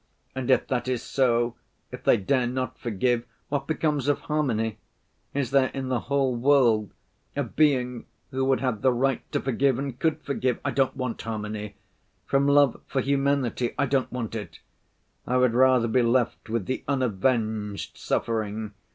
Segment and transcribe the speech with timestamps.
[0.33, 1.53] And if that is so,
[1.91, 4.79] if they dare not forgive, what becomes of harmony?
[5.31, 6.91] Is there in the whole world
[7.35, 10.59] a being who would have the right to forgive and could forgive?
[10.65, 11.75] I don't want harmony.
[12.25, 14.57] From love for humanity I don't want it.
[15.27, 18.73] I would rather be left with the unavenged suffering.